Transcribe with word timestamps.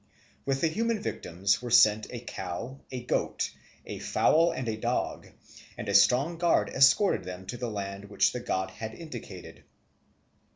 With 0.47 0.61
the 0.61 0.67
human 0.67 0.99
victims 0.99 1.61
were 1.61 1.69
sent 1.69 2.07
a 2.11 2.21
cow, 2.21 2.79
a 2.91 3.03
goat, 3.03 3.51
a 3.85 3.99
fowl, 3.99 4.49
and 4.51 4.67
a 4.67 4.75
dog; 4.75 5.27
and 5.77 5.87
a 5.87 5.93
strong 5.93 6.39
guard 6.39 6.69
escorted 6.69 7.23
them 7.23 7.45
to 7.45 7.57
the 7.57 7.69
land 7.69 8.05
which 8.05 8.31
the 8.31 8.39
god 8.39 8.71
had 8.71 8.95
indicated. 8.95 9.63